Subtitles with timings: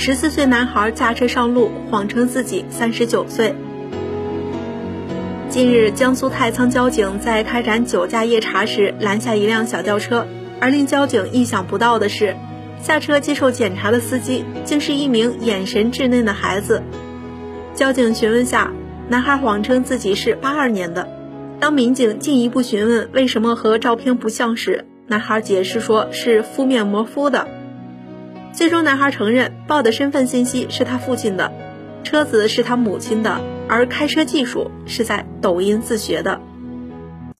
[0.00, 3.54] 十四岁男孩驾车上路，谎称自己三十九岁。
[5.50, 10.26] 近日，江苏太仓交警在开展酒驾夜查时拦下一辆小轿车，
[10.58, 12.34] 而令交警意想不到的是，
[12.80, 16.82] 下车接受检查的司机竟是一名眼神稚嫩的孩子。
[17.74, 18.72] 交警询问下，
[19.10, 21.06] 男孩谎称自己是八二年的。
[21.60, 27.46] 当民警进一步询问为什么和照片不像时，男孩解释说是敷面膜敷的。
[28.52, 31.52] 最终，男孩承认报的身份信息是他父亲的，
[32.04, 33.40] 车子是他母亲的。
[33.68, 36.40] 而开车技术是在抖音自学的。